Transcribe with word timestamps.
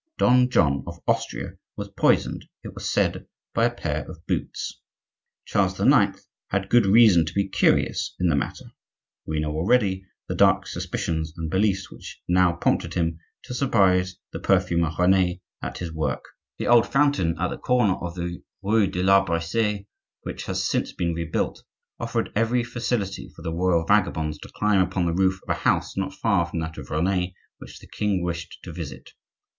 Don 0.17 0.49
John 0.49 0.83
of 0.87 0.99
Austria 1.07 1.51
was 1.77 1.89
poisoned, 1.89 2.45
it 2.63 2.73
was 2.73 2.89
said, 2.91 3.27
by 3.53 3.65
a 3.65 3.71
pair 3.71 4.03
of 4.09 4.25
boots. 4.25 4.81
[*] 5.15 5.53
Written 5.53 5.67
sixty 5.67 5.77
six 5.77 5.77
years 5.77 5.77
ago.—Tr. 5.77 5.77
Charles 5.77 6.17
IX. 6.17 6.27
had 6.47 6.69
good 6.69 6.85
reason 6.87 7.25
to 7.27 7.33
be 7.33 7.47
curious 7.47 8.15
in 8.19 8.27
the 8.27 8.35
matter; 8.35 8.63
we 9.27 9.39
know 9.39 9.51
already 9.51 10.07
the 10.27 10.33
dark 10.33 10.65
suspicions 10.65 11.31
and 11.37 11.51
beliefs 11.51 11.91
which 11.91 12.19
now 12.27 12.51
prompted 12.53 12.95
him 12.95 13.19
to 13.43 13.53
surprise 13.53 14.15
the 14.33 14.39
perfumer 14.39 14.89
Rene 14.97 15.39
at 15.61 15.77
his 15.77 15.93
work. 15.93 16.25
The 16.57 16.65
old 16.65 16.87
fountain 16.91 17.35
at 17.39 17.49
the 17.49 17.59
corner 17.59 17.93
of 17.93 18.15
the 18.15 18.41
rue 18.63 18.87
de 18.87 19.03
l'Arbre 19.03 19.39
See, 19.39 19.85
which 20.23 20.45
has 20.45 20.67
since 20.67 20.91
been 20.93 21.13
rebuilt, 21.13 21.63
offered 21.99 22.31
every 22.35 22.63
facility 22.63 23.29
for 23.35 23.43
the 23.43 23.53
royal 23.53 23.85
vagabonds 23.85 24.39
to 24.39 24.49
climb 24.55 24.81
upon 24.81 25.05
the 25.05 25.13
roof 25.13 25.39
of 25.43 25.49
a 25.49 25.59
house 25.59 25.95
not 25.95 26.15
far 26.15 26.47
from 26.47 26.57
that 26.61 26.79
of 26.79 26.89
Rene, 26.89 27.35
which 27.59 27.77
the 27.79 27.87
king 27.87 28.23
wished 28.23 28.57
to 28.63 28.73
visit. 28.73 29.11